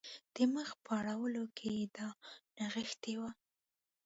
[0.35, 2.07] د مخ په اړولو کې یې دا
[2.57, 3.29] نغښتي وو.